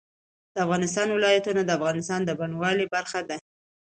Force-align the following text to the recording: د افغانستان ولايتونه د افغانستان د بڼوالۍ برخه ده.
د 0.53 0.55
افغانستان 0.65 1.07
ولايتونه 1.11 1.61
د 1.63 1.69
افغانستان 1.77 2.21
د 2.25 2.29
بڼوالۍ 2.39 2.85
برخه 2.95 3.19
ده. 3.29 3.37